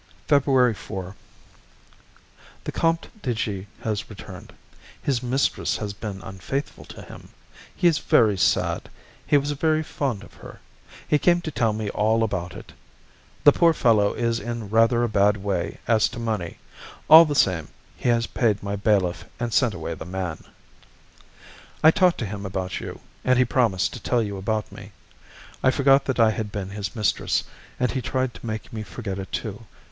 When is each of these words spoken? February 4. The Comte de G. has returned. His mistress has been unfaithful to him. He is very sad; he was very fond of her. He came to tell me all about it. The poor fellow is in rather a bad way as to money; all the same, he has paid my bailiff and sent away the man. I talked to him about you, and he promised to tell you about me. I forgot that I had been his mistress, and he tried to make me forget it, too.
February 0.27 0.73
4. 0.73 1.15
The 2.63 2.71
Comte 2.71 3.09
de 3.21 3.35
G. 3.35 3.67
has 3.83 4.09
returned. 4.09 4.51
His 4.99 5.21
mistress 5.21 5.77
has 5.77 5.93
been 5.93 6.23
unfaithful 6.23 6.85
to 6.85 7.03
him. 7.03 7.29
He 7.75 7.85
is 7.87 7.99
very 7.99 8.35
sad; 8.35 8.89
he 9.27 9.37
was 9.37 9.51
very 9.51 9.83
fond 9.83 10.23
of 10.23 10.33
her. 10.33 10.59
He 11.07 11.19
came 11.19 11.39
to 11.41 11.51
tell 11.51 11.71
me 11.73 11.91
all 11.91 12.23
about 12.23 12.55
it. 12.55 12.73
The 13.43 13.51
poor 13.51 13.73
fellow 13.73 14.13
is 14.13 14.39
in 14.39 14.71
rather 14.71 15.03
a 15.03 15.07
bad 15.07 15.37
way 15.37 15.77
as 15.87 16.09
to 16.09 16.19
money; 16.19 16.57
all 17.07 17.23
the 17.25 17.35
same, 17.35 17.67
he 17.95 18.09
has 18.09 18.25
paid 18.25 18.63
my 18.63 18.75
bailiff 18.75 19.25
and 19.39 19.53
sent 19.53 19.75
away 19.75 19.93
the 19.93 20.03
man. 20.03 20.43
I 21.83 21.91
talked 21.91 22.17
to 22.21 22.25
him 22.25 22.43
about 22.43 22.79
you, 22.79 23.01
and 23.23 23.37
he 23.37 23.45
promised 23.45 23.93
to 23.93 23.99
tell 23.99 24.23
you 24.23 24.37
about 24.37 24.71
me. 24.71 24.93
I 25.61 25.69
forgot 25.69 26.05
that 26.05 26.19
I 26.19 26.31
had 26.31 26.51
been 26.51 26.71
his 26.71 26.95
mistress, 26.95 27.43
and 27.79 27.91
he 27.91 28.01
tried 28.01 28.33
to 28.33 28.43
make 28.47 28.73
me 28.73 28.81
forget 28.81 29.19
it, 29.19 29.31
too. 29.31 29.67